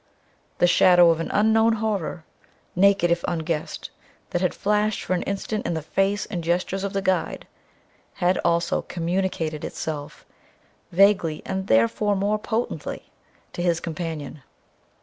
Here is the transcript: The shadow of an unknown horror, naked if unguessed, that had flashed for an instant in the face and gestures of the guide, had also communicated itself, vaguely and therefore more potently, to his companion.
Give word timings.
The 0.57 0.65
shadow 0.65 1.11
of 1.11 1.19
an 1.19 1.29
unknown 1.29 1.73
horror, 1.73 2.25
naked 2.75 3.11
if 3.11 3.23
unguessed, 3.27 3.91
that 4.31 4.41
had 4.41 4.55
flashed 4.55 5.03
for 5.03 5.13
an 5.13 5.21
instant 5.21 5.63
in 5.63 5.75
the 5.75 5.83
face 5.83 6.25
and 6.25 6.43
gestures 6.43 6.83
of 6.83 6.93
the 6.93 7.03
guide, 7.03 7.45
had 8.15 8.39
also 8.43 8.81
communicated 8.81 9.63
itself, 9.63 10.25
vaguely 10.91 11.43
and 11.45 11.67
therefore 11.67 12.15
more 12.15 12.39
potently, 12.39 13.11
to 13.53 13.61
his 13.61 13.79
companion. 13.79 14.41